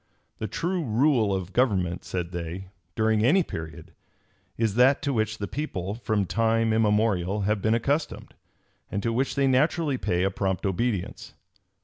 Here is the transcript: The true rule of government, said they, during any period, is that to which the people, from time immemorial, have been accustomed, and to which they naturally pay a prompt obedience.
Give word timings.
The 0.39 0.47
true 0.47 0.83
rule 0.83 1.31
of 1.31 1.53
government, 1.53 2.03
said 2.03 2.31
they, 2.31 2.69
during 2.95 3.23
any 3.23 3.43
period, 3.43 3.93
is 4.57 4.73
that 4.73 5.03
to 5.03 5.13
which 5.13 5.37
the 5.37 5.47
people, 5.47 5.93
from 5.93 6.25
time 6.25 6.73
immemorial, 6.73 7.41
have 7.41 7.61
been 7.61 7.75
accustomed, 7.75 8.33
and 8.91 9.03
to 9.03 9.13
which 9.13 9.35
they 9.35 9.45
naturally 9.45 9.99
pay 9.99 10.23
a 10.23 10.31
prompt 10.31 10.65
obedience. 10.65 11.35